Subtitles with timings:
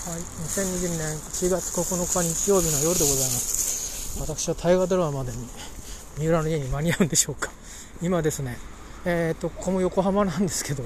[0.00, 4.18] はい、2020年1月9日日曜日の夜でございます。
[4.18, 5.46] 私は大河ドラマまでに
[6.16, 7.50] 三浦の家に間に合うんでしょうか。
[8.00, 8.56] 今ですね、
[9.04, 10.84] えっ、と、ここも横浜なんですけど、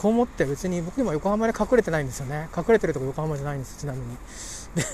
[0.00, 2.48] こう思って別に僕今横浜で隠れてないんですよね。
[2.56, 4.16] 隠れてるとこ横浜じゃないんです、ちなみに。
[4.76, 4.84] で、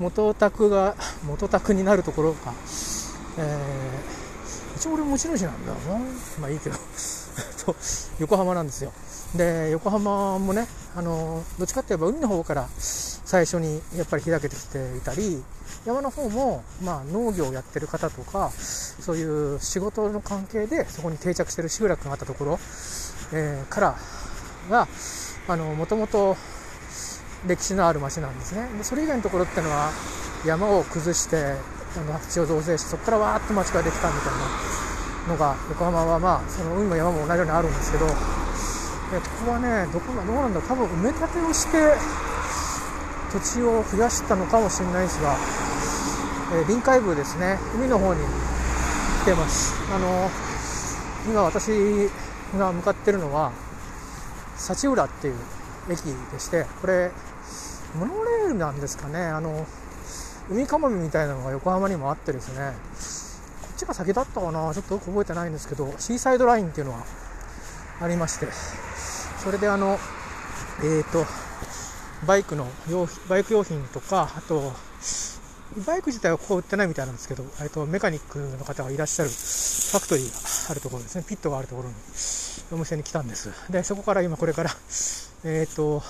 [0.00, 2.52] 元宅が、元宅になるところが、
[3.38, 6.04] えー、一応俺持ち主なんだよな。
[6.40, 6.76] まあいいけど。
[7.64, 7.76] と
[8.18, 8.92] 横浜なんですよ。
[9.36, 15.42] で横浜もねあのどっちかっていえば海の方から最初にやっぱり開けてきていたり
[15.86, 22.58] 山の方も、まあ、農業をやってる方とかそういう仕事の関係でそこに定着してる集落があったところ、
[23.32, 23.96] えー、から
[24.70, 24.86] が
[25.76, 26.36] もともと
[27.46, 28.68] 歴史のある町なんですね。
[28.78, 29.90] でそれ以外のところっていうのは
[30.46, 31.56] 山を崩して
[31.96, 34.32] あの土地を造成してそこからわーっと町ができたみたい
[35.26, 38.06] なのが横浜はまあその海も山も同じようにあるんですけど
[39.20, 40.60] ここはねどこなどうなんだ。
[40.62, 41.94] 多分埋め立てをして
[43.32, 45.36] 土地を増やしたのかもしれないですが、
[46.54, 47.58] えー、臨海部ですね。
[47.74, 48.20] 海の方に
[49.22, 49.74] 来てます。
[49.94, 50.30] あの
[51.26, 52.10] 今私
[52.58, 53.52] が向かってるのは
[54.56, 55.34] 幸浦っていう
[55.88, 56.00] 駅
[56.32, 57.10] でしてこれ
[57.98, 59.26] モノレールなんですかね。
[59.26, 59.66] あの
[60.50, 62.72] 海かもめみたいなのが横浜にもあってですね
[63.62, 64.74] こっちが先だったかな。
[64.74, 67.04] ちょっとよく覚えてないんですけどシーサイドラインっていうのは
[68.00, 68.46] ありまして
[69.42, 69.98] それであの
[70.82, 71.26] えっ、ー、と
[72.26, 74.72] バイクの用バイク用品とかあと
[75.86, 81.94] バイク自体はここ売ってないみたいなんですけど、えっとメカニックの方がいらっしゃるファクトリーがあるところですね、ピットがあるところに
[82.72, 83.50] お店に来たんです。
[83.70, 84.70] で、そこから今これから、
[85.44, 86.02] えっ、ー、と、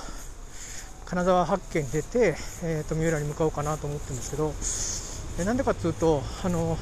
[1.07, 6.79] 金沢八景に出て、えっ、ー、と、三浦に向かおうかなと思ってるんですけど、なんでかっていうと、あの、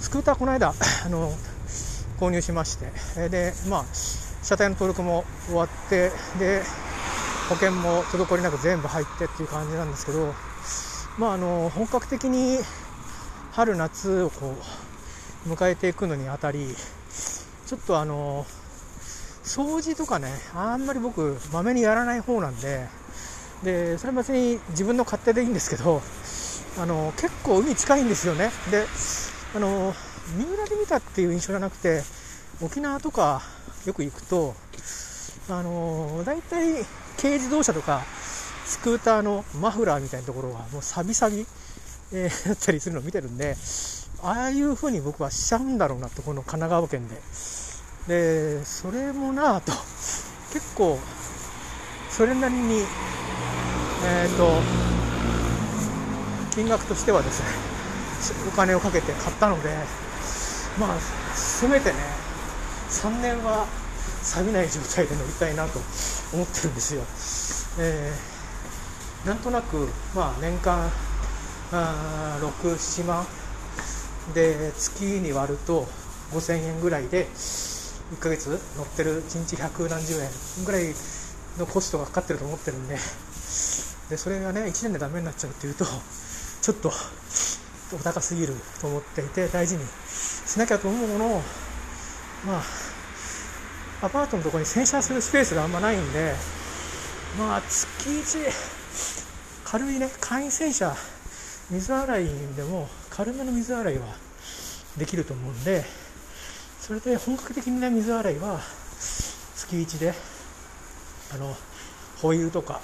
[0.00, 1.30] スクーターこの間、あの、
[2.18, 3.84] 購入しまして、で、まあ、
[4.46, 6.62] 車体の登録も終わってで
[7.48, 10.32] 保険も滞りなく全部入ってっていう感じなんですけど、
[11.18, 12.58] まあ、あの本格的に
[13.50, 14.54] 春夏をこ
[15.46, 16.76] う迎えていくのにあたり
[17.66, 18.46] ちょっとあの
[19.42, 22.86] 掃除とかねあんまり僕まめにやらない方なんで
[23.64, 26.00] でそれは別に自分の勝手でいいんですけど
[26.78, 28.52] あの結構海近いんですよね。
[28.70, 28.86] で
[29.56, 29.92] あの
[30.36, 32.02] 三浦で見たっていう印象じゃなくて
[32.62, 33.55] 沖縄とか
[33.86, 34.54] よく行くと、
[35.48, 36.84] あのー、大体
[37.20, 38.02] 軽自動車とか
[38.64, 41.46] スクーターのマフラーみたいなところはもうサビサビ、
[42.12, 43.56] えー、だったりするのを見てるんで、
[44.22, 47.16] ああいう風に僕はしちゃうんだろうなと、この神奈川県で。
[48.08, 49.72] で、それもなぁと、
[50.52, 50.98] 結構、
[52.10, 52.84] それなりに、
[54.04, 54.60] えっ、ー、と、
[56.54, 57.48] 金額としてはですね、
[58.48, 59.68] お金をかけて買ったので、
[60.78, 60.98] まあ、
[61.34, 62.15] せめてね、
[62.88, 63.66] 3年は
[64.22, 65.78] 錆びない状態で乗りたいなと
[66.32, 67.02] 思ってるんですよ。
[67.78, 70.90] えー、なんとなく、まあ、年間
[71.70, 72.40] 6、
[72.76, 73.26] 7万
[74.34, 75.86] で月に割ると
[76.32, 80.30] 5000円ぐらいで1ヶ月乗ってる1日百何十円
[80.64, 80.94] ぐらい
[81.58, 82.94] のコストがかかってると思ってるんで
[84.10, 85.84] でそれがね1年でダメになっちゃうっていうと
[86.62, 86.90] ちょっと
[87.94, 89.84] お高すぎると思っていて大事に
[90.46, 91.42] しなきゃと思うものを
[92.44, 96.34] まあ、アパートのところに洗車するスペースがあんまないんで、
[97.38, 98.50] まあ、月1、
[99.64, 100.94] 軽いね、簡易洗車、
[101.70, 102.26] 水洗い
[102.56, 104.06] でも軽めの水洗いは
[104.96, 105.84] できると思うんで、
[106.80, 108.60] それで本格的な水洗いは
[109.56, 110.14] 月1で、
[111.34, 111.56] あの、
[112.22, 112.80] ホイールとか、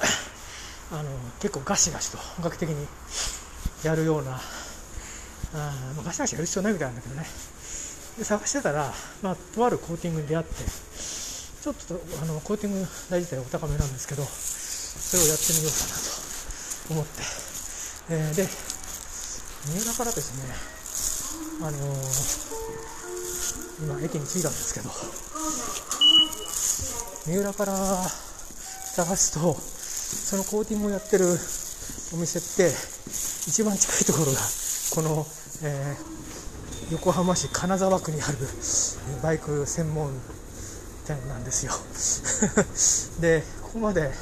[0.91, 1.05] あの、
[1.41, 2.87] 結構ガシガシと本格的に
[3.85, 4.41] やるような、
[5.55, 5.73] あ
[6.05, 7.27] ガシガシやる必要ないみたいなんだけどね、
[8.19, 8.93] で探してたら、
[9.23, 10.53] まあ、とあるコーティングに出会って、
[11.63, 17.23] ちょっとあのコーティング代自体お高めなんですけど、それをやってみようかなと思って、
[18.11, 20.53] えー、で、三浦からですね、
[21.63, 24.91] あのー、今、駅に着いたんですけど、
[27.27, 31.25] 三浦から探すと、そのコーティングをやってる
[32.13, 32.75] お店って、
[33.47, 34.41] 一番近いところが、
[34.95, 35.27] この、
[35.63, 36.22] えー
[36.91, 38.37] 横浜市金沢区にある
[39.23, 40.11] バイク専門
[41.07, 41.73] 店なんですよ。
[43.21, 44.13] でここまで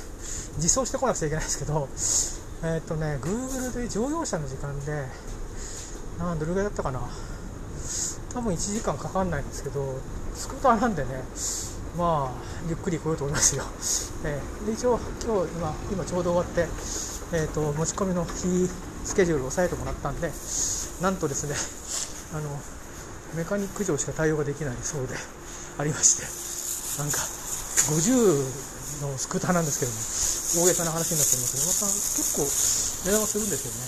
[0.57, 1.89] 自走してこなくちゃいけないんですけど
[2.63, 5.07] えっ、ー、とね Google で乗用車の時間で
[6.19, 7.01] なんどれぐらいだったかな？
[8.33, 9.99] 多分1時間かかんないんですけど
[10.35, 11.09] スクーターなんでね
[11.97, 13.65] まあゆっくり来ようと思いますよ、
[14.25, 16.69] えー、で一応今日今今ちょうど終わって、
[17.33, 18.71] えーと、持ち込みの日
[19.05, 20.31] スケジュールを押さえてもらったんで
[21.01, 21.57] なんとですね
[22.33, 22.61] あの
[23.35, 25.15] メカニック上しか対応ができないそうで
[25.79, 26.27] ありまして。
[26.99, 32.45] なんか50のスクーターなんですけども大げさな話になっておりますけどまた結構
[33.09, 33.79] 値段はするんですよね、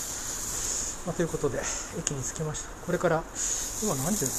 [1.05, 1.61] まあ、ということで
[1.99, 2.69] 駅に着きました。
[2.87, 3.23] これから
[3.83, 4.31] 今何時だ？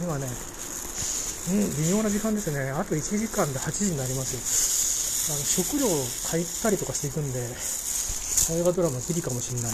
[0.00, 2.70] 今ねうん微妙な時間ですね。
[2.70, 7.38] あと1時間で8時になりますあの食料を買ったりとかしていくんで
[8.48, 9.72] 大河ドラマギリかもしれない、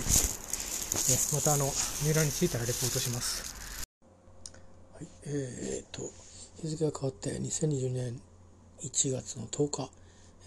[1.35, 1.71] またあの
[2.05, 3.87] 三浦に着いたらレポートします。
[4.95, 5.07] はい。
[5.25, 6.03] えー、っと
[6.61, 8.21] 日付が変わって2020年
[8.83, 9.91] 1月の10日、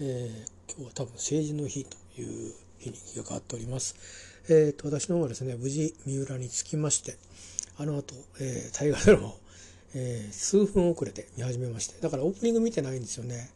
[0.01, 3.95] えー、今日は多分成人の日という日に日が変わっております。
[4.47, 7.17] えーと、私の方はですね無事三浦に着きまして
[7.79, 9.39] あの後、え、大河ドラマを、
[9.95, 13.49] えー、数分遅れて見始めましてだからオープニング見てないんですよね。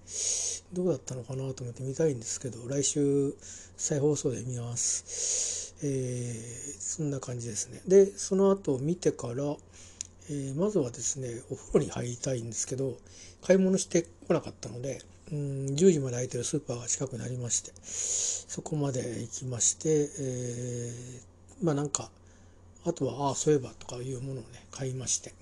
[0.74, 3.36] どうだったのかなと思って見たいんですけど来週
[3.77, 5.69] 再放送で見ます。
[5.84, 7.81] えー、そんな感じですね。
[7.88, 9.56] でその後見てから
[10.31, 12.98] えー、まずはですねお風呂に入りたいんですけど
[13.42, 15.38] 買い物してこなかったのでうん
[15.70, 22.10] 10時まで空いてるスーパーが近くにありましてそこまで行きまして、えー、まあなんか
[22.86, 25.34] あとはああそういえばとかいうものをね買いまして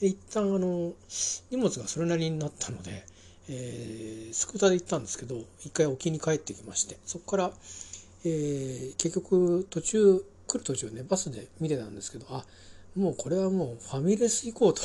[0.00, 0.92] 一旦あの
[1.50, 3.04] 荷物がそれなりになったので、
[3.48, 7.52] えー、スクーターで行ったんですけど一回沖に帰ってきましてそこから、
[8.24, 12.44] えー、結局途中来る途中ねバスで見てたんですけどあ
[12.98, 14.82] もうこれはもうファミレス行こうと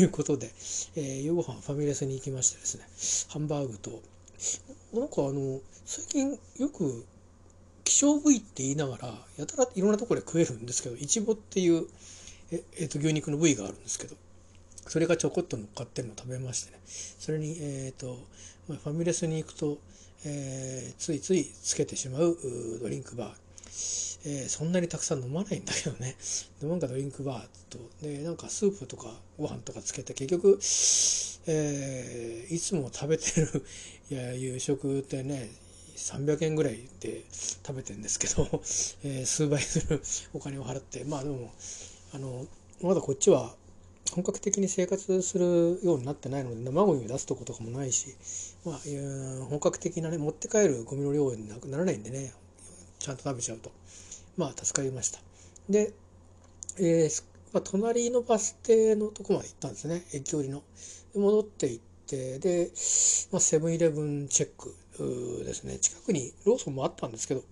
[0.00, 0.52] いうことで、
[0.96, 4.02] えー、夜ご飯ファミレスに行きましてですね、ハンバーグと、
[4.92, 7.04] なんかあの、最近よく
[7.84, 11.86] 希少部位って言いながら、やたらいろんなところで食えるんですけど、イチボっていう、
[12.50, 14.16] ええー、と牛肉の部位があるんですけど、
[14.88, 18.18] それがちょこっと乗っかってるのを食べましてね、それに、えっ、ー、と、
[18.66, 19.78] ファミレスに行くと、
[20.24, 22.36] えー、ついついつけてしまう
[22.80, 23.32] ドリンクバー、
[24.24, 26.16] えー、そんなにたくさん飲まないんだけどね。
[26.60, 30.58] でなんかドリンクバーとでなんかスープとかご飯とかつけて結局、
[31.46, 33.64] えー、いつも食べてる
[34.10, 35.50] いや夕食ってね
[35.96, 38.48] 300円ぐらいで食べてるんですけど、
[39.02, 40.00] えー、数倍する
[40.32, 41.04] お金を払って。
[41.04, 41.52] まあでも
[42.12, 42.46] あの
[42.80, 43.56] まだこっちは
[44.14, 48.14] 本格的に生活するようになってないので生ゴミを出すとことかもないし、
[48.64, 48.78] まあ、
[49.48, 52.32] 本格的なね持って帰るゴミの量にならないんでね
[52.98, 53.72] ちゃんと食べちゃうと
[54.36, 55.20] まあ助かりました。
[55.68, 55.92] で、
[56.78, 60.62] えーまあ、隣のバス停のとこまで行ったんですね駅寄りの。
[61.14, 62.70] 戻って行ってで、
[63.30, 64.74] まあ、セブンイレブンチェック
[65.44, 67.42] ですね近くにローソンもあったんですけど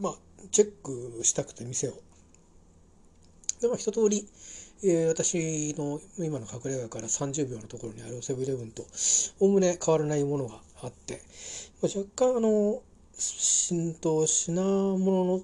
[0.00, 0.14] まあ
[0.50, 1.92] チェックしたくて店を。
[3.60, 4.26] でまあ一通り、
[4.82, 8.86] えー、私の今の隠れ家から30秒のところにあるセブンイレブンと
[9.38, 11.20] おおむね変わらないものがあって、
[11.82, 12.80] 若干あの
[13.12, 14.54] 浸透品
[14.98, 15.40] 物の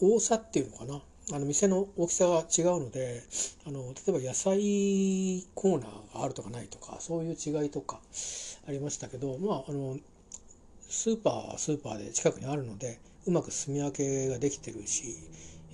[0.00, 1.02] 多さっていうのかな。
[1.30, 3.22] あの店の大きさが違うので
[3.66, 8.00] あの例えば野菜コーナーがあるとかないとかそういう違いとか
[8.66, 9.98] ありましたけどまああの
[10.88, 15.16] スーパーはスーパーで近くにあるのでうまく住み分けができてるし、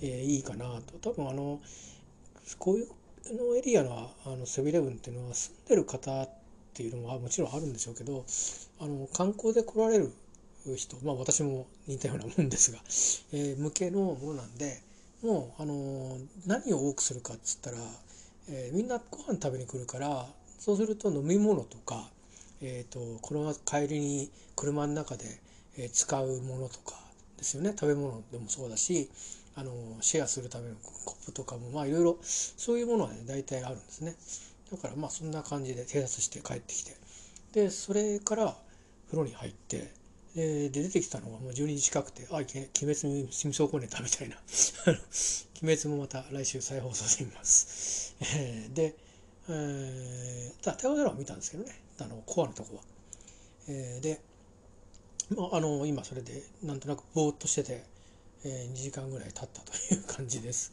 [0.01, 0.65] えー、いいかな
[1.01, 1.11] と。
[1.11, 1.61] 多分あの
[2.59, 2.89] こういう
[3.33, 6.29] のエリアのあのセブンイレブンっていうのは住んでる方っ
[6.73, 8.25] ていうのはもちろんあるんでしょうけど
[8.79, 10.11] あの観光で来られる
[10.75, 12.79] 人、まあ、私も似たようなもんですが、
[13.33, 14.81] えー、向けのものなんで
[15.23, 17.77] もう、あの何を多くするかっつったら、
[18.49, 20.27] えー、みんなご飯食べに来るから
[20.59, 22.09] そうすると飲み物とか、
[22.61, 25.39] えーと、この帰りに車の中で、
[25.91, 26.95] 使うものとか
[27.37, 27.71] ですよね。
[27.71, 29.09] 食べ物でもそうだし
[29.55, 29.71] あの
[30.01, 34.15] シェアするためのコップとかもまあいろいろそういうものはね大体あるんですね
[34.71, 36.95] だからまあそんな感じで偵察して帰ってきて
[37.53, 38.55] でそれから
[39.07, 39.91] 風呂に入って
[40.35, 44.35] で出てきたのがもう12時近くて、あ、鬼滅に死みそうこねたみたいな。
[45.63, 48.15] 鬼滅もまた来週再放送で見ます。
[48.35, 48.95] えー、で、
[49.47, 51.71] えー、たドラマ見たんですけどね、
[52.01, 52.81] あの、コアのとこは。
[53.69, 54.19] えー、で、
[55.37, 57.85] まあ、あの、今それでなんとなくぼーっとしてて、
[58.45, 60.71] えー、2時間ぐらい経ったという感じです。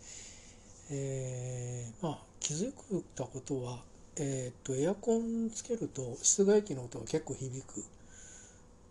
[0.92, 2.72] えー、まあ、気づい
[3.16, 3.80] たことは、
[4.16, 7.84] えっ、と、エアコンつけると室外機の音が結構響く。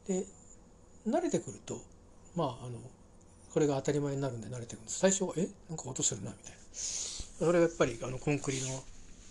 [0.07, 0.25] で、
[1.07, 1.81] 慣れてくると
[2.35, 2.79] まああの
[3.53, 5.47] これが当たり前になるんで慣れてくるんです最初はえ？
[5.69, 8.83] なんか音するなみたいなそれがやっぱりあのコンクリの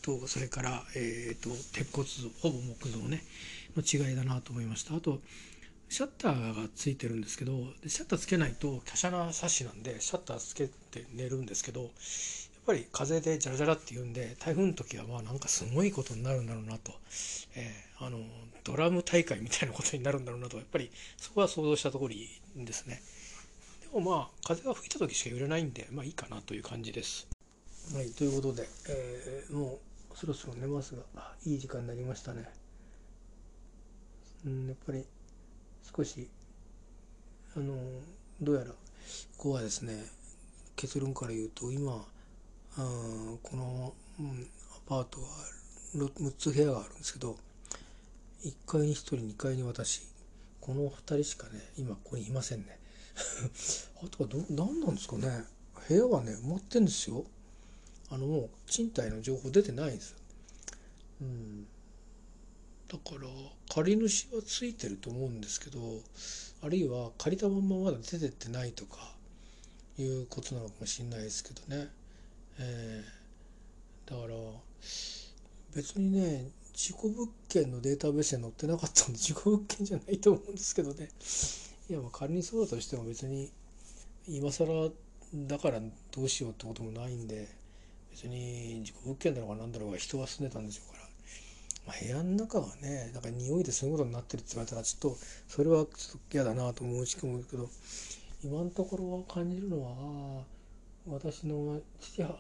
[0.03, 3.23] とそれから、えーと、鉄骨造ほぼ木造ね
[3.77, 5.21] の違いだなと思いましたあと
[5.91, 7.53] シャッターがついてるんですけど
[7.85, 11.91] シャッターつけないと華奢なサッシなんでシャッターつけて寝るんですけどやっ
[12.65, 16.93] ぱり風でジャラジャラって言うんで台風の時はまあなんかすごいことになるんだろうなと、
[17.57, 18.19] えー、あの
[18.63, 20.59] ドラム大会みたいなことになるんだろうなと。
[20.59, 22.15] やっぱりそこは想像したところ
[22.65, 23.03] ですね。
[23.93, 27.27] でもまあ風が吹いた時しか揺れないんでまあいいかなという感じです。
[27.93, 29.81] はいということで、えー、も
[30.15, 31.03] うそろそろ寝ますが
[31.45, 32.49] いい時間になりましたね。
[34.47, 35.05] うんやっぱり
[35.97, 36.29] 少し
[37.57, 37.75] あの
[38.41, 38.75] どうやらこ
[39.39, 40.05] こはですね
[40.77, 42.05] 結論から言うと今
[42.77, 45.27] あこの、うん、アパートは
[45.97, 47.37] 6つ部屋があるんですけど
[48.45, 50.03] 1階に1人2階に私
[50.61, 52.79] この2人しかね今ここにいませんね。
[54.03, 55.45] あとはど何なんですかね。
[55.89, 57.25] 部屋はね埋まってんですよ。
[58.11, 60.15] あのもう賃貸の情報出てないんです
[61.21, 61.67] うん。
[62.91, 63.29] だから
[63.73, 65.79] 借り主はついてると思うんですけど
[66.63, 68.97] あるいは借りたまままだ出てってないとか
[69.97, 71.89] いうことなのかもしれないですけどね、
[72.59, 74.35] えー、だから
[75.77, 81.09] 別にね事故物件のデータベースに載ってなかったんで 事故物件じゃないと思うんですけどね。
[81.89, 83.51] いやまあ仮にそうだとしても別に
[84.27, 84.91] 今更
[85.35, 85.81] だから
[86.11, 87.49] どうしようってこともないんで
[88.11, 91.00] 別に事故物件だろうが何だろうが人は住んでたんでしょうから、
[91.87, 95.19] まあ、部屋の中がねだから匂いでそういうことになってるって言われたらちょっと
[95.49, 97.69] それはちょっと嫌だなと思うしく思うけど
[98.45, 100.45] 今のところは感じるのは
[101.09, 102.35] 私の父母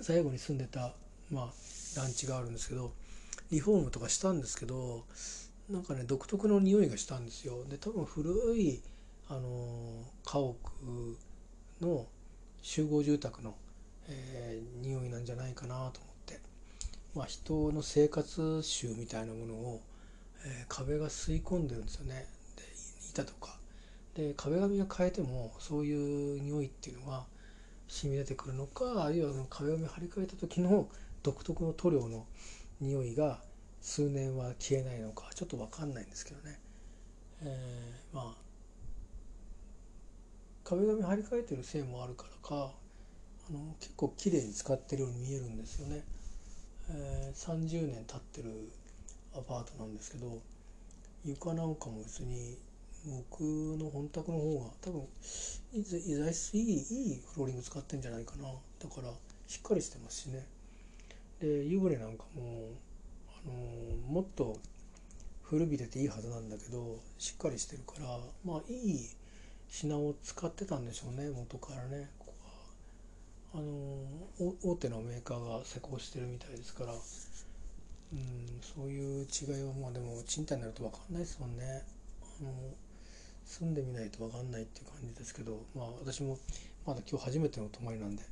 [0.00, 0.92] 最後に住んでた、
[1.30, 1.52] まあ、
[1.94, 2.92] 団地があるんですけど
[3.50, 5.04] リフォームとかしたんですけど
[5.68, 7.64] なんかね独特の匂いがしたんですよ。
[7.68, 8.82] で多分古い
[9.28, 10.56] あの家屋
[11.80, 12.06] の
[12.62, 13.54] 集合住宅の、
[14.08, 16.09] えー、匂いなんじゃないかなと思って、
[17.14, 19.80] まあ、人の生活臭みたいなものを、
[20.44, 22.26] えー、壁が吸い込んでるんですよね。
[22.56, 22.62] で
[23.10, 23.58] 板とか。
[24.14, 27.26] で壁紙が変えてもそういう匂いっていうのは
[27.86, 30.88] 染み出てくるのかあるいは壁紙張り替えた時の
[31.22, 32.26] 独特の塗料の
[32.80, 33.40] 匂いが
[33.80, 36.58] 数年は消えないのかちょっと分かんないんですけどね、
[37.42, 38.50] えー、まあ
[40.64, 42.72] 壁紙張り替えてるせいもあるからか
[43.48, 46.04] あの結構綺麗に使ってるように見えるんですよね、
[46.90, 48.70] え、30年経ってる
[49.34, 50.40] アパートなんですけど
[51.24, 52.56] 床なんかも別に
[53.06, 55.02] 僕の本宅の方が多分
[55.72, 58.44] い材質いいいフローリング使ってんじゃないかな。
[58.78, 59.10] だから
[59.46, 60.46] しっかりしてますしね。
[61.40, 62.68] で湯船なんかも、
[63.44, 64.58] あのー、もっと
[65.42, 69.08] 古びてていいはずなんだけどしっかりしてるからまあいい
[69.68, 72.10] 品を使ってたんでしょうね元からね。
[73.52, 73.64] あの、
[74.62, 81.82] 大手のメーカーが施工してるみたいですからうんそういう違いはまあでも賃貸になると分かんないですもんね。
[82.40, 82.52] あの、
[83.50, 86.38] 住んでみないと分かんないっていう感じですけどまあ私も
[86.86, 88.22] まだ今日初めての泊まりなんで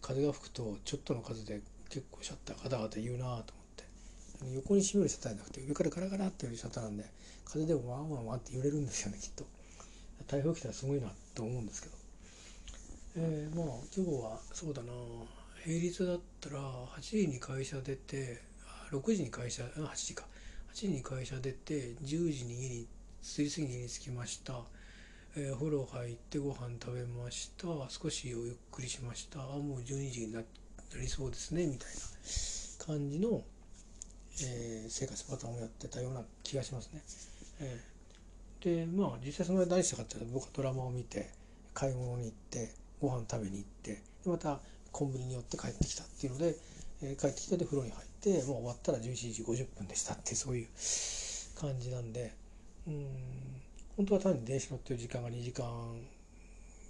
[0.00, 1.60] 風が吹くとちょっとの風で
[1.90, 3.42] 結構シャッターガタガタ言うなと思っ
[3.76, 3.84] て
[4.54, 7.04] 横に閉めるシャッターじゃなくて上からガラガラっていうシャッターなんで
[7.44, 9.44] 風でもワンワンワンって揺れるんですよねきっと。
[10.26, 11.95] 台風来たらすごいなと思うんですけど。
[13.18, 14.92] えー、まあ今日はそうだな。
[15.64, 16.60] 平日だったら
[16.98, 18.42] 8時に会社出て
[18.90, 20.26] 6時に会社8時か。
[20.74, 22.86] 8時に会社出て10時に家に
[23.22, 24.60] 次々に家に着きました。
[25.34, 27.66] えー、お風呂入ってご飯食べました。
[27.88, 29.40] 少しおゆっくりしました。
[29.40, 30.42] あもう12時にな
[31.00, 33.42] りそうですねみたいな感じの、
[34.42, 37.02] えー、生活パターンをやってたような気がしますね。
[37.60, 41.30] えー、でまあ実際その間何したかっていうと僕はドラマを見て
[41.72, 44.60] 買い物に行ってご飯食べに行ってまた
[44.92, 46.56] コンビニに寄って帰ってきたっていうので、
[47.02, 50.66] えー、帰ってきてで風呂に入ってもう終わったら11時50分でしたってそういう
[51.60, 52.32] 感じなんで
[52.86, 53.06] うん
[53.96, 55.66] 本当は単に電車乗ってる時間が2時間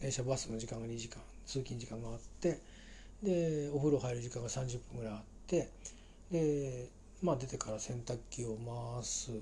[0.01, 2.61] 電車バスの時間が2時間通勤時間があって
[3.23, 5.69] でお風呂入る時間が30分ぐらいあって
[6.31, 6.89] で
[7.23, 9.35] まあ出てから洗濯機を回すっ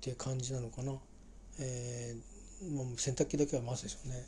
[0.00, 0.92] ていう感じなのかな、
[1.60, 4.26] えー、もう洗濯機だけは回すでしょうね。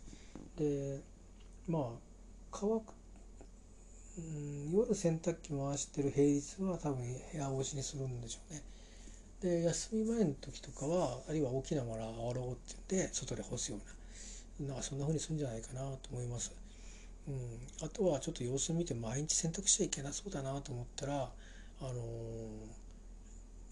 [0.57, 1.01] で
[1.69, 1.83] まあ
[2.51, 2.95] 乾く
[4.19, 6.99] うん夜洗濯機回してる平日は多分
[7.33, 8.63] 部屋干しにするんでしょうね
[9.41, 13.81] で休み前の時とかはあるいは大きなものを洗おうって言って外で干すよう
[14.63, 16.53] ななんかそんな風にするんじゃないかなと思います。
[17.29, 21.15] うん、あとはちょっと様子見て毎日洗濯しちゃいけなそうだなと思ったら、
[21.81, 21.95] あのー、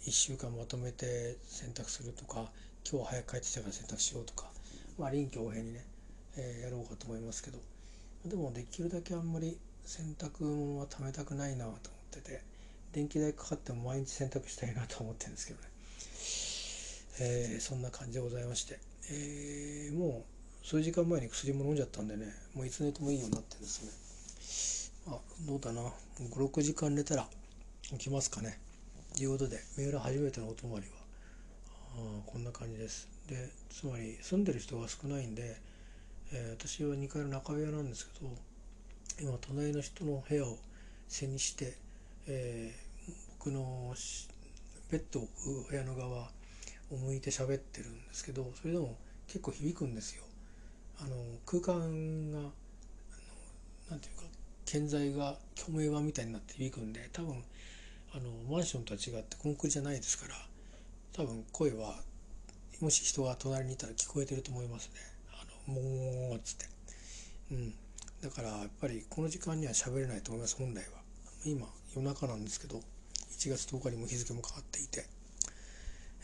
[0.06, 2.50] 1週間まとめて洗濯するとか
[2.88, 4.46] 今日は早く帰ってきたから洗濯しようとか、
[4.98, 5.84] まあ、臨機応変にね、
[6.36, 7.58] えー、やろうかと思いますけど
[8.24, 12.42] でもできるだけあんまり洗濯物は貯めたくないなと思ってて
[12.92, 15.68] 電気代かかっても毎日洗濯したいなと思ってるんですけどね、
[17.20, 18.78] えー、そんな感じでございまして、
[19.10, 20.24] えー、も
[20.62, 23.82] う数時間前に薬も飲んじゃったんでねもういつ寝てもいいようになってるんです
[25.06, 25.14] ね。
[25.14, 25.80] あどうだな。
[26.20, 27.26] 56時間寝たら
[27.90, 28.58] 起きますかね。
[29.16, 30.92] ということでメール初めてのお泊まりは
[31.96, 33.08] あこんな感じです。
[33.28, 35.56] でつまり住んでる人が少ないんで、
[36.32, 38.30] えー、私は2階の中部屋なんですけど
[39.20, 40.58] 今隣の人の部屋を
[41.08, 41.76] 背にして、
[42.26, 43.94] えー、僕の
[44.90, 46.30] ベッドを置く部屋の側
[46.90, 50.22] を向いて喋ってるんですけどそれでも結構響くんですよ。
[51.00, 51.16] あの
[51.46, 52.50] 空間があの
[53.90, 54.24] なんていうか
[54.64, 57.42] 建材が虚名板みたいになって響くんで多分
[58.12, 60.34] あのマンションとは違ってコンクリじゃないですから
[61.12, 61.94] 多分声は
[62.80, 65.17] もし人が隣にいたら聞こえてると思いますね。
[65.68, 66.66] もうつって。
[67.52, 67.74] うん。
[68.22, 70.98] だからやっぱりこの時間には喋れないと思います本来は。
[71.44, 72.80] 今夜中なんですけど
[73.38, 75.06] 1月10日にも日付も変わっていて。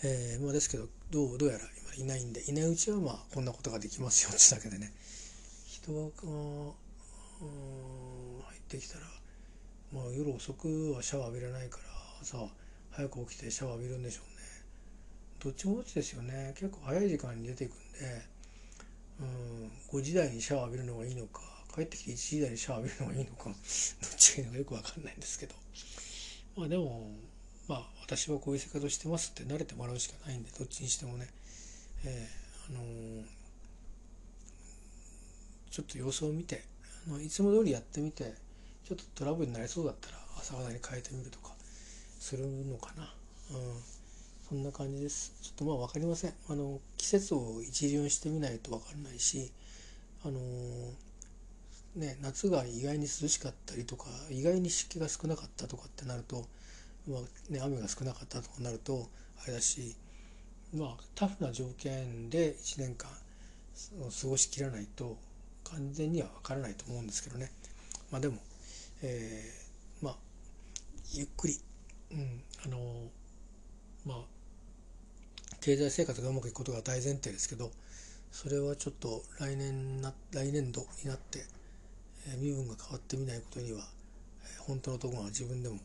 [0.03, 1.65] えー、まあですけどどうどうやら
[1.97, 4.93] 今いないんでいないうちはまあこんなことができますよってだけでね。
[5.67, 6.09] 人が入
[8.59, 9.05] ってきたら、
[9.93, 11.85] まあ、夜遅くはシャワー浴びれないから
[12.23, 12.39] 朝
[12.91, 14.45] 早く起きてシャワー浴びるんでしょうね。
[15.41, 16.55] どっちもどっちですよね。
[16.59, 18.34] 結構早い時間に出ていくんで
[19.21, 21.41] うん5時台にシャワー浴びるのがいいのか
[21.75, 23.55] 帰ってきて1時台にシャワー浴びるのがいいのか どっ
[24.17, 25.55] ちがいいのかよく分かんないんですけど。
[26.57, 27.11] まあでも
[27.67, 31.29] まあ私はこういう生活をしてますって慣れてもらうしかないんでどっちにしてもね、
[32.05, 33.25] えー、あのー、
[35.71, 36.65] ちょっと様子を見て
[37.09, 38.35] あのいつも通りやってみて
[38.85, 41.55] ちょっとトラブルになりそうだったら朝方に変えてみるとか
[42.21, 43.15] するのかな、
[43.51, 43.83] うん、
[44.55, 45.33] そんな感じです。
[45.43, 46.35] ちょっとまあ分かりません。
[46.49, 49.51] あの季節を一巡してみないと分かんないし
[50.25, 50.39] あの、
[51.97, 56.47] ね夏が意外に涼しかったりとか意外に湿気が少なかったとかってなると
[57.09, 59.09] まあね、雨が少なかったとかなると
[59.43, 59.97] あれだし、
[60.73, 65.19] まあ、タフな条件で1年間過ごしきらないと
[65.65, 67.51] 完全には分からないと思うんですけどね、
[68.13, 68.39] まあ、でも、
[69.03, 70.17] えー、まあ
[71.13, 71.61] ゆっくり、
[72.13, 72.79] うん、あの
[74.07, 74.34] まあ
[75.65, 77.71] 経済生活がうまくいくことが大前提ですけど
[78.31, 81.47] それはちょっと来年な来年度になって、
[82.29, 83.81] えー、身分が変わってみないことには、
[84.45, 85.79] えー、本当のところは自分でも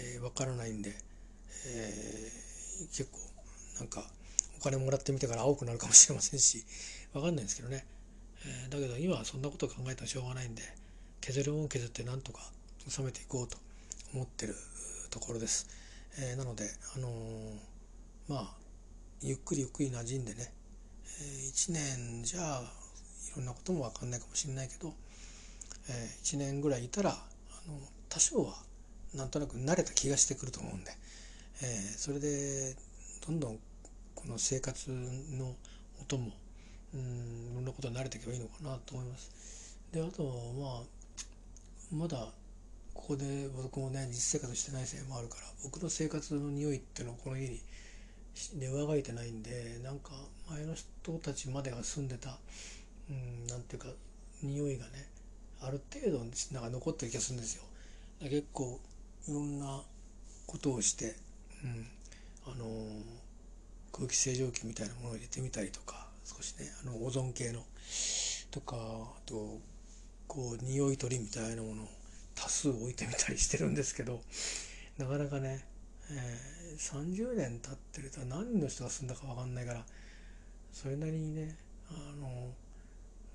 [0.00, 0.92] えー、分からないんで、
[1.66, 3.18] えー、結構
[3.80, 4.02] なんか
[4.60, 6.64] お金もらってみてから青くなるかもしれませんし
[7.12, 7.84] 分かんないんですけどね、
[8.44, 10.62] えー、だけど今はそんなこと考えたらしょうがないんで
[11.20, 12.40] 削るもん削ってなんとか
[12.88, 13.56] 収めていこうと
[14.14, 14.54] 思ってる
[15.10, 15.66] ところです、
[16.18, 16.64] えなので
[16.96, 17.08] あの
[18.28, 18.50] まあ
[19.20, 20.52] ゆっくりゆっくり馴染んでね、
[21.20, 24.94] え1年じゃいろんなことも分かんないかもしれないけど、
[25.88, 27.14] え1年ぐらいいたらあ
[27.68, 28.54] の多少は
[29.14, 30.92] なんとなく慣れた気がしてくると思うんで、
[31.62, 32.76] えー、それで
[33.26, 33.58] どんどん
[34.14, 35.54] この生活の
[36.00, 36.30] 音も
[36.94, 37.00] うん
[37.52, 39.76] いろんなことに慣れていけばいいのかなと思います。
[39.92, 40.22] であと
[40.58, 42.28] まあまだ
[42.94, 47.60] ここで僕もね実生活してないせいもあるから僕の生活の匂いっていうのをこの家に
[48.54, 50.10] で上書いてないんでなんか
[50.50, 52.38] 前の人たちまでが住んでた
[53.10, 53.88] うんなんていうか
[54.42, 55.08] 匂いがね
[55.60, 56.18] ある程度
[56.52, 57.64] なんか残ってる気がするんですよ。
[58.20, 58.80] 結構
[59.28, 59.82] いろんな
[60.46, 61.16] ことをして、
[61.64, 61.86] うん、
[62.46, 62.64] あの
[63.92, 67.64] 空気清浄機みたいなものを入れてみたりとか少しねあのオゾン系の
[68.50, 68.80] とかあ
[69.26, 69.58] と
[70.26, 71.88] こう匂い取りみたいなものを
[72.34, 74.20] 多数置いてみたりしてるんですけど
[74.98, 75.64] なかなかね、
[76.10, 79.84] えー、30年経ってると何人の人が住んだか分かんないから
[80.72, 81.56] それなりにね
[81.90, 82.52] あの、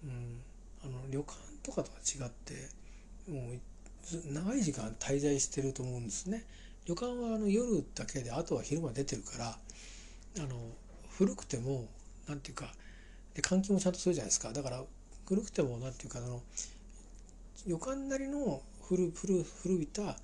[0.04, 0.40] うん、
[0.84, 2.54] あの旅館とかとは違って
[3.32, 3.60] もう
[4.34, 6.46] 長い時間滞在してると思うんですね。
[6.86, 9.58] 旅館はあの夜だけであとは昼間出てるから
[10.44, 10.58] あの
[11.18, 11.88] 古くても
[12.28, 12.74] 何ていうか
[13.34, 14.52] で換気もちゃんとするじゃないですか。
[14.52, 14.84] だから
[15.26, 16.42] 古くても何ていうかあの
[17.66, 20.18] 旅館なりの古古古びた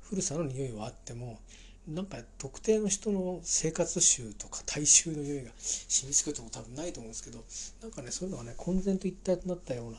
[0.00, 1.38] 古さの匂いはあっても
[1.88, 7.42] なんか特定の人の生活習とか大衆の匂いが染みつくとも多分ないと思うんですけど
[7.80, 9.98] なんかねそういうのがね混然と一体となったような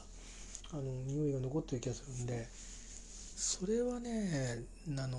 [0.72, 4.64] あの匂いが残ってる気がするんでそれはね
[4.98, 5.18] あの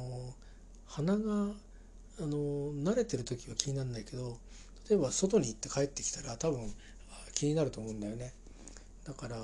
[0.87, 1.33] 鼻が
[2.21, 4.39] あの慣れてる時は気にならないけど
[4.89, 6.73] 例えば外に行って帰ってきたら多分
[7.35, 8.35] 気になると思うんだよね。
[9.05, 9.37] だから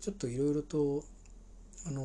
[0.00, 1.02] ちょっといろいろと
[1.86, 2.04] あの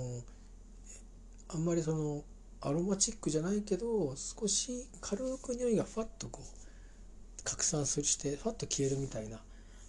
[1.49, 2.23] あんまりその
[2.65, 9.39] アロマチックじゃないけど少し軽く匂いがファッとこう拡散するしてファッと消えるみたいな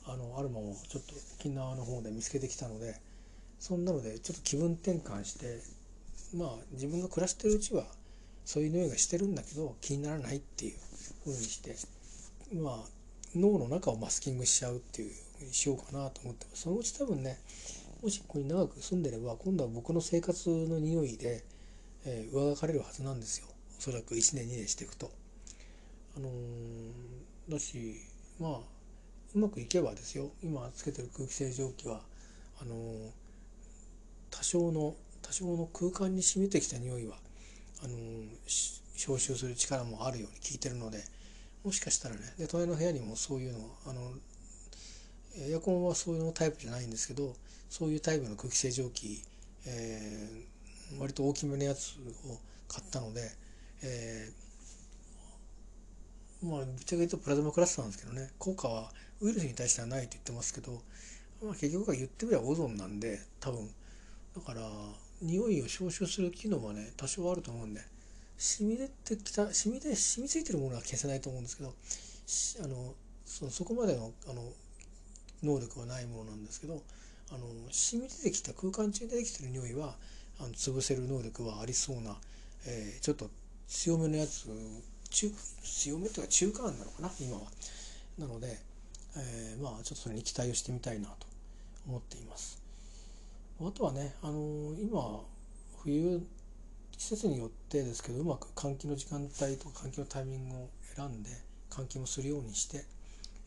[0.05, 3.01] あのアロマをちょっと沖縄の方で見つけてきたので
[3.59, 5.59] そんなのでちょっと気分転換して
[6.37, 7.85] まあ自分が暮らしてるうちは
[8.45, 10.75] そういう匂いがしてるんだけど気にならないっていう
[11.25, 11.75] 風にして
[12.55, 12.97] まあ
[13.35, 17.39] 脳の中をマスキングしちゃうっていう風にしようかなと思ってそのうち多分ね
[18.03, 21.43] もしここに長く住んでれば今度は僕の生活の匂いで、
[22.07, 25.11] えー、上書かれるはずなんですよおそらく1年2年していくと。
[26.17, 27.97] あのー、だし
[28.41, 28.61] まあ
[29.35, 32.01] うまくいけばですよ今つけてる空気清浄機は
[32.59, 33.11] あのー、
[34.31, 37.17] 多少の多少の空間に染みてきた匂いは
[37.85, 37.95] あの
[38.95, 41.05] 消臭する力もあるように聞いてるので
[41.65, 44.13] もしかしたらねで隣の部屋にもそういうのあの、
[45.37, 47.35] エアコンはそういうのタイプじゃないんですけど
[47.69, 49.23] そういうタイプの空気清浄機、
[49.67, 50.56] えー、
[50.99, 51.97] 割と大きめのやつ
[52.29, 53.31] を買ったので、
[53.83, 58.31] えー、まあぶっちゃけ言うとプラズマクラスターなんですけどね。
[58.39, 60.83] 効果はウイルスに対してはないと言ってますけど、
[61.43, 63.69] まあ、結局は言ってみればオゾンなんで多分。
[64.37, 64.61] だから
[65.23, 67.81] 匂いを消臭する機能はね多少あると思うんで
[68.37, 71.73] 染み出てきた染みで染みついてるものは消せないと思うんですけど
[72.63, 72.95] あの
[73.25, 74.43] そそこまでのあの
[75.43, 76.83] 能力はないものなんですけど
[77.31, 79.97] あの染み出てきた空間中に出てきてる匂いは
[80.41, 82.17] あの潰せる能力はありそうな、
[82.67, 83.31] えー、ちょっと
[83.69, 84.49] 強めのやつ
[85.11, 85.31] 中
[85.63, 87.43] 強めっていうか中間なのかな今は。
[88.19, 88.59] なので、
[89.17, 91.27] えー、まあちょっとそれに期待をしてみたいなと
[91.87, 92.63] 思っています。
[93.61, 95.21] あとはね、あのー、今
[95.85, 96.21] 冬
[96.99, 101.31] 季節によってですけどうまく換気の時間帯とか換気のタイミングを選んで
[101.71, 102.85] 換気もするようにして、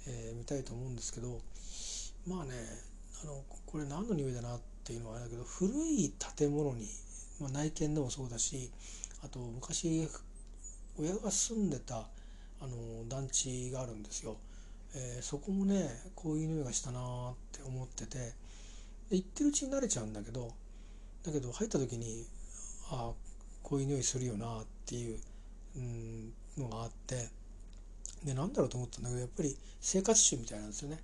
[0.07, 1.39] えー、見たいと思うんですけど
[2.27, 2.53] まあね
[3.23, 6.87] あのこれ何の匂いだなってっていうのはあれだけど古い建物に、
[7.39, 8.71] まあ、内見でもそうだし
[9.23, 10.07] あと昔
[10.97, 12.07] 親が住んでた
[12.61, 14.37] あの団地があるんですよ、
[14.95, 18.33] えー、そこもねこういう匂いがしたなって思ってて
[19.11, 20.51] 行ってるうちに慣れちゃうんだけど
[21.23, 22.25] だけど入った時に
[22.91, 23.13] ああ
[23.63, 25.19] こういう匂いするよなっていう、
[25.77, 27.27] うん、のがあって
[28.23, 30.99] でなんだろうと思ったんだけどやっぱり生活臭みたいなんですよね。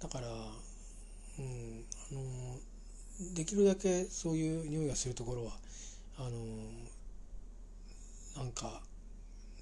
[0.00, 2.20] だから、うん、あの
[3.34, 5.52] できるだけそういう匂いがするところは
[6.18, 6.30] あの
[8.36, 8.80] なんか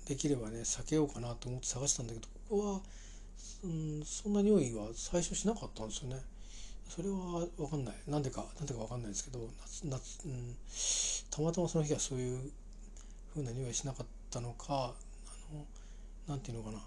[0.07, 2.81] できればね避けようかなと思って探したんだけどここは、
[3.65, 6.21] うん、そんな匂いは最初しなかったんですよね。
[6.89, 7.95] それは分かんない。
[8.09, 10.57] なんでかなんでか分かんないですけど夏夏、うん、
[11.31, 12.51] たまたまその日はそういう
[13.33, 14.95] 風な匂いしなかったのかあ
[15.55, 15.65] の
[16.27, 16.79] なんていうのかな。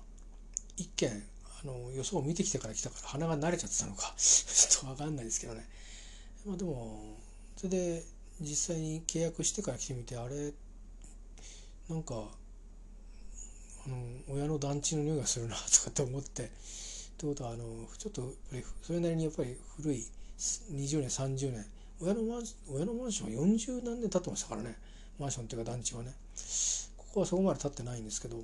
[0.76, 1.24] 一見
[1.64, 5.66] あの予想を見てきてから来たから鼻が慣れちゃってたのか ちょっと分かんないですけどね。
[6.46, 7.18] まあでも
[7.56, 8.04] それで
[8.42, 10.52] 実際に契約してから来てみてあれ
[11.90, 12.16] なんか
[13.86, 13.98] あの
[14.30, 16.48] 親の団地の匂いがするなとかって思ってっ
[17.18, 17.66] てことはあの
[17.98, 20.06] ちょっとやっぱりそれなりにやっぱり古い
[20.38, 21.66] 20年30年
[22.02, 24.76] 親のマン親のマンションは40何年経ってましたからね。
[25.20, 26.14] マンションっていうか団地はね。
[26.98, 28.38] ここはそこまで経ってないんですけど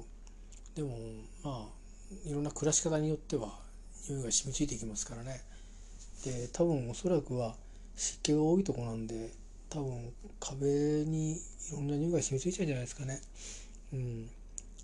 [0.76, 0.98] でも
[1.44, 3.60] まあいろんな暮らし方によっては
[4.08, 5.42] 匂いが染みついていきますからね。
[6.24, 7.56] で多分おそらくは
[8.00, 9.30] 湿気が多いとこなんで
[9.70, 11.40] 多分壁にい
[11.74, 13.22] ろんな匂いが染みついちゃうじゃないですかね。
[13.92, 14.30] うん。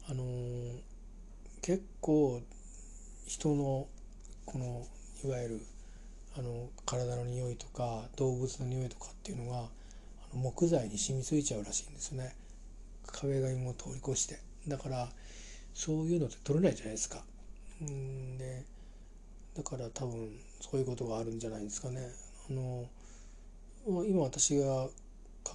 [0.10, 0.82] あのー、
[1.62, 2.42] 結構
[3.26, 3.88] 人の
[4.46, 4.86] この
[5.24, 5.62] いわゆる
[6.38, 9.62] あの体の匂いとか動物の匂いとかっていうのがあ
[10.36, 12.36] の木材に染みついちゃうらしいんですね。
[13.08, 14.40] 壁紙も通り越して。
[14.68, 15.08] だから
[15.74, 17.24] そういうのって取れないじゃないですか。
[17.82, 18.38] うん。
[18.38, 18.66] で
[19.56, 22.10] だから多分そういうことがあるんじゃないですかね。
[22.50, 22.86] あの
[23.88, 24.88] 今私が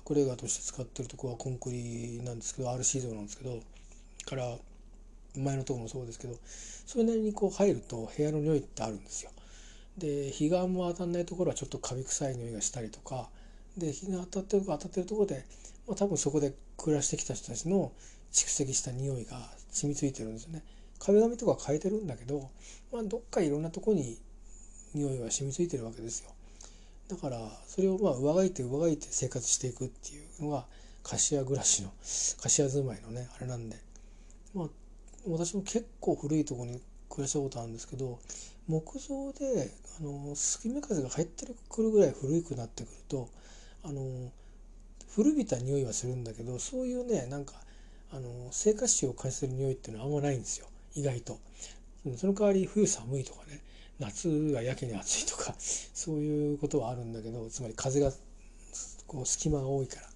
[0.09, 3.59] 隠れ家として使ってるとこはコンクリなんですけど RC 像なんですけど
[4.25, 4.57] から
[5.37, 6.37] 前のとこもそうですけど
[6.87, 9.31] それなりにこう入ると部屋の匂いってあるんですよ。
[9.99, 13.29] で日がも当たんないところはちょっとカビ臭い匂いがしたりとか
[13.77, 15.45] で日が当たってる当たってるところで、
[15.89, 17.93] まあ、多分そこで暮らしてきた人たちの
[18.33, 19.39] 蓄積した匂いが
[19.71, 20.63] 染みついてるんですよね。
[21.01, 22.49] 壁紙とか変えてるんだけど、
[22.93, 24.19] まあ、どっかいろんなとこに
[24.95, 26.31] 匂いは染みついてるわけですよ。
[27.11, 30.65] だからそれをまあ上書いて上書いて生活していくっていうのが
[31.03, 31.91] 貸家暮らしの
[32.41, 33.77] 貸家住まいのねあれなんで。
[34.55, 34.69] まあ
[35.29, 38.21] 私も結構古いとこに暮らしたことあるんですけど
[38.69, 43.29] 木造であの隙間風が入ってくるぐらい古くなってくると
[43.83, 44.31] あの
[45.15, 47.55] 古びた匂いはするんだけどそういうねなんか
[48.13, 50.67] あの生活臭を感じする匂いっていうのはあんまないんですよ。
[50.95, 51.39] 意外と。
[52.17, 53.61] その代わり冬寒いとかね。
[54.01, 55.55] 夏がやけに暑いとか
[55.95, 58.13] そういうことはあるんだけどつまり風が
[59.07, 60.11] こう隙間が多いから。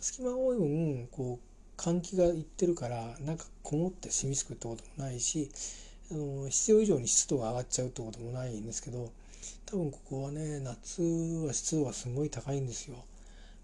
[0.00, 5.50] 隙間が多い分こう換気がいってるからなんかこもって染みつくってこともないし
[6.10, 9.10] あの必要以上に湿度が上がっちゃうってこともないんですけど
[9.66, 13.04] 多分ここはね夏は湿度がすごい高いんですよ。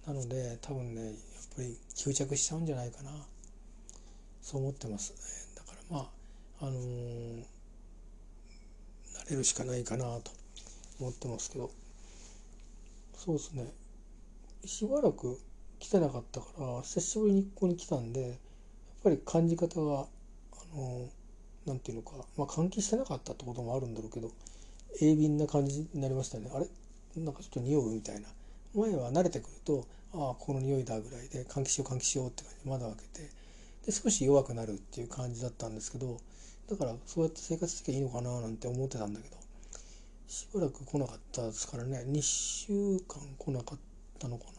[0.06, 1.14] なので多分ねやっ
[1.56, 3.10] ぱり吸着しちゃうんじゃないかな。
[4.42, 5.12] そう思ってます。
[5.12, 5.18] ね
[5.54, 6.10] だからま
[6.60, 7.44] ああのー、
[9.30, 10.30] れるしかないかなと
[11.00, 11.70] 思ってますけど。
[13.16, 13.72] そうですね。
[14.64, 15.38] しばらく
[15.78, 18.36] 来てなかったから久しぶりにここに来たんでやっ
[19.02, 20.06] ぱり感じ方があ
[20.76, 21.08] の
[21.66, 24.30] 何て言うのかまあ換気してなかったってこともあるんだろうけど
[24.98, 26.50] 鋭敏な感じになりましたね。
[26.54, 26.66] あれ？
[27.22, 28.28] なんかちょっと匂うみたいな。
[28.74, 33.30] 前は慣れてくるとああこの匂いだぐらいで換気しよう換気しようって感じで窓開けて
[33.86, 36.18] で少し弱くなるっていう感じだったんですけど
[36.68, 39.36] だからそうやって生活していいのかななんて思ってたんだけど
[40.26, 42.04] しばらく来なかったですからね。
[42.08, 42.72] 2週
[43.06, 43.78] 間来なかっ
[44.18, 44.50] たのかな。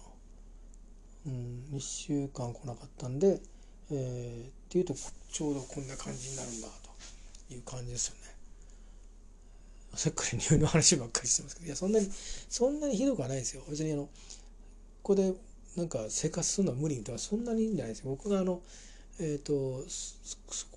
[1.25, 3.41] うん2週間来なかったんで、
[3.91, 6.67] えー、っていうとちょうどこんな感じになるんだ
[7.47, 8.21] という感じですよね。
[9.95, 11.65] さっから匂いの話ばっかりしてますけど。
[11.67, 12.09] いやそんなに
[12.47, 13.63] そんなにひどくはないですよ。
[13.69, 14.09] 別にあのこ
[15.03, 15.33] こで
[15.75, 18.11] なんか生活するのは無理とかそんなにいいんじゃないですよ。
[18.11, 18.61] 僕があの
[19.17, 19.85] えーと、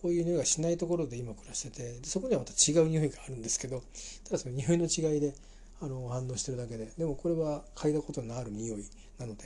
[0.00, 3.82] こういう匂いがしないところで今暮らしててでそこにはまた違う匂いがあるんですけど
[4.24, 5.34] ただその匂いの違いで
[5.80, 8.84] あの反応してるだけででもこれは嗅いだことのある匂い
[9.18, 9.44] なので、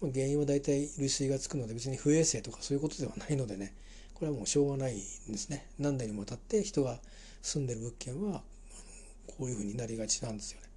[0.00, 3.74] まあ、原因は大体類水がつくので別に不衛生とかそういうことではないのでね
[4.14, 4.96] これはもうしょうがないん
[5.32, 6.98] ですね何代にもわたって人が
[7.42, 8.42] 住んでる物件は
[9.26, 10.68] こういうふうになりがちなんですよね。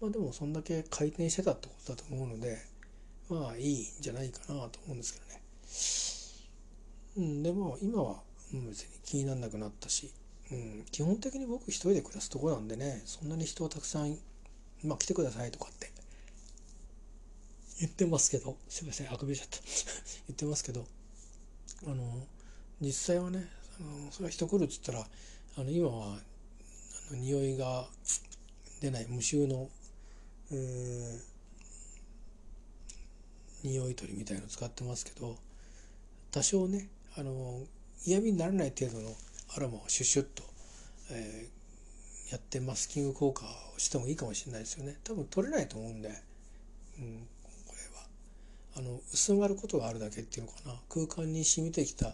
[0.00, 2.58] まあ、でもそんだけ回転してたってことだと思うので
[3.30, 6.17] まあいいんじゃないかなと思うんですけどね。
[7.18, 8.20] うん、でも今は
[8.52, 10.10] 別に気にならなくなったし、
[10.52, 14.16] うん、基本的に僕一人で暮らすとこなんでねそんなに人をたくさん、
[14.84, 15.90] まあ、来てくださいとかって
[17.80, 19.58] 言ってますけどすいませんあくびちゃった。
[20.28, 20.86] 言ってますけど
[21.86, 22.26] あの
[22.80, 23.48] 実際はね
[23.80, 25.08] あのそれは人来るっつったら
[25.56, 27.88] あの今はあの匂いが
[28.80, 29.68] 出ない無臭の、
[30.52, 35.36] えー、匂い取りみたいのを使ってますけど
[36.30, 37.60] 多少ねあの
[38.06, 39.12] 嫌味にならない程度の
[39.56, 40.44] アロマをシュッシュッと、
[41.10, 44.96] えー、やってマスキング効果をしてもいいかもしれないですよね。
[45.02, 47.26] 多分取れないと思うんで、うん、
[47.66, 48.06] これは。
[48.76, 50.74] あの薄まることがあるだけっていうのかな。
[50.88, 52.12] 空間に染みてきた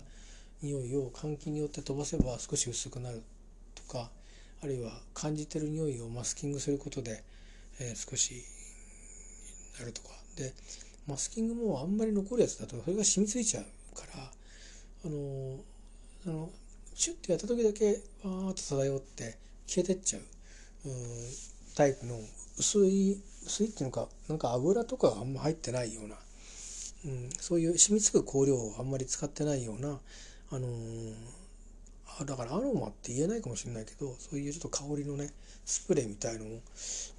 [0.62, 3.22] 匂いを換気によって飛ばせば少し薄くなる
[3.74, 4.10] とか
[4.62, 7.22] あるいは感じてる匂いをマスキングすることで、
[7.78, 8.42] えー、少し
[9.78, 10.08] なるとか。
[10.36, 10.54] で
[11.06, 13.64] マスキングもあんまり残るやつだとそれが染みついちゃう。
[15.04, 15.60] あの
[16.26, 16.50] あの
[16.94, 19.36] シュッてやった時だけわーっと漂って
[19.66, 20.22] 消えてっちゃう。
[21.74, 22.18] タイプの
[22.58, 26.16] 薄い薄いっていうのかなんか油とかがあんま入ってないような、
[27.06, 29.98] うん、そういう染みつく香料をあんまり使ってないような
[30.50, 35.30] あのー、だからアロマって言えないかもしれないけどそういうちょっと香りのね
[35.64, 36.60] スプレーみたいのを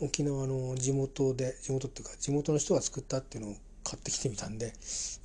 [0.02, 4.74] 沖縄の地元で地元っていうか地元の人が作ったっていうのを買ってきてみたんで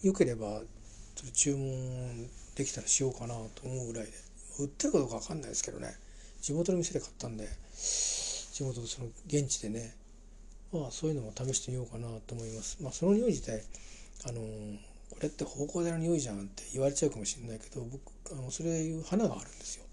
[0.02, 0.60] よければ
[1.14, 2.28] ちょっと注文
[2.60, 4.12] できたらしようかなと思うぐらいで。
[4.58, 5.94] 売ってるかどうか分かんないですけどね。
[6.42, 9.96] 地元の店で買ったんで地元その現地でね。
[10.72, 12.78] まあそういうのも試してみようかなと思います。
[12.82, 13.62] まあその匂い自体
[14.24, 14.40] あの
[15.10, 18.00] これって芳香剤の匂いじゃんって言われちゃうかもしれないけど僕
[18.32, 19.84] あのそれいう花があるんですよ、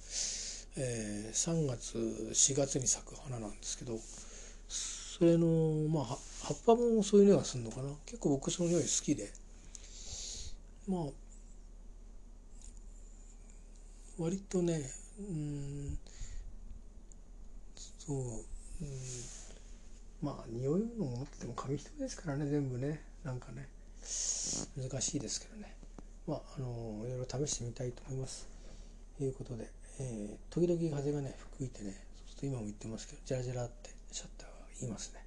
[0.77, 3.97] えー、3月4月に咲く花なんですけど
[4.69, 5.47] それの
[5.89, 6.03] まあ
[6.43, 7.89] 葉っぱもそういう匂いがするのかな。
[8.05, 9.31] 結構僕その匂い好きで。
[10.87, 11.05] まあ
[14.17, 14.81] 割とね
[15.19, 15.97] うん
[17.99, 18.27] そう、うん、
[20.21, 23.01] まあ匂いのものっても紙一重ですからね全部ね。
[23.23, 23.67] なんかね
[24.77, 25.75] 難しいですけどね。
[26.25, 28.47] まああのいろいろ試してみたいと思います。
[29.17, 31.91] ということで、えー、時々風がね吹いてね
[32.25, 35.23] そうすると今も言ってますけどジャラジャラってシャッターが言いますね。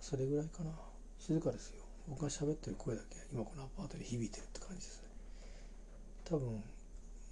[0.00, 0.70] それぐらいかな。
[1.18, 1.82] 静かですよ。
[2.08, 5.08] 僕が喋ってる声だけ今このアパートに響いてるって感じですね。
[6.24, 6.62] 多分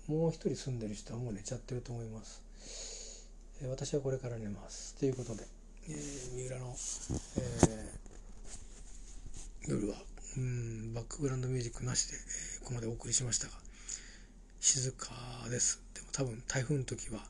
[0.09, 2.43] もう一人住んでる人はもう寝ちゃってると思います、
[3.62, 4.95] えー、私はこれから寝ます。
[4.97, 5.45] ということで、
[5.88, 6.77] えー、三浦の、
[7.38, 9.97] えー、夜は
[10.37, 13.53] うんバックグラウンドミュージックなしで、えここまでお送りしましたが
[14.61, 15.11] 静か
[15.49, 15.81] です。
[15.95, 17.21] でも多分台風の時は、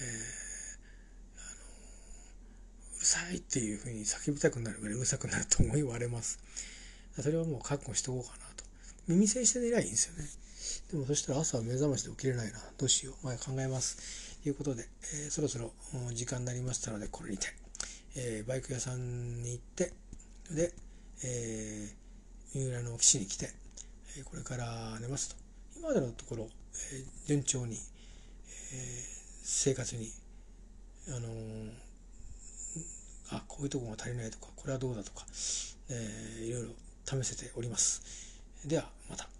[0.00, 0.04] え
[2.96, 6.38] うるさいっていうふうに叫びたくなるぐらいうるさくなると思い割れます。
[7.20, 8.64] それはもう覚悟しとこうかなと。
[9.08, 10.28] 耳栓して寝りゃいいんですよね。
[10.90, 12.58] でもそしたら朝は目覚ましで起きれないな。
[12.78, 13.26] どうしよう。
[13.26, 14.36] まあ、考えます。
[14.42, 14.88] ということで、
[15.24, 15.72] えー、そろそろ
[16.12, 17.46] 時間になりましたので、これにて、
[18.16, 19.92] えー、バイク屋さんに行って、
[20.50, 20.72] で、
[21.24, 23.50] えー、三浦の岸に来て、
[24.18, 25.36] えこれから寝ますと。
[25.76, 26.48] 今までのところ、
[26.92, 27.78] え順調に、え
[29.42, 30.10] 生活に、
[31.08, 31.28] あの
[33.30, 35.26] あ、こういうとこが足りないとか、これはどうだとか、
[35.90, 36.68] えいろいろ
[37.04, 38.02] 試せております。
[38.64, 39.35] では、また。